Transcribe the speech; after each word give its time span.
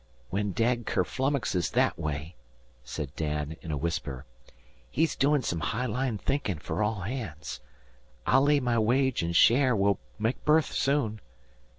"When 0.31 0.51
Dad 0.51 0.87
kerflummoxes 0.87 1.69
that 1.73 1.99
way," 1.99 2.33
said 2.83 3.15
Dan 3.15 3.55
in 3.61 3.69
a 3.69 3.77
whisper, 3.77 4.25
"he's 4.89 5.15
doin' 5.15 5.43
some 5.43 5.59
high 5.59 5.85
line 5.85 6.17
thinkin' 6.17 6.57
fer 6.57 6.81
all 6.81 7.01
hands. 7.01 7.59
I'll 8.25 8.41
lay 8.41 8.59
my 8.59 8.79
wage 8.79 9.23
an' 9.23 9.33
share 9.33 9.75
we'll 9.75 9.99
make 10.17 10.43
berth 10.43 10.71
soon. 10.73 11.21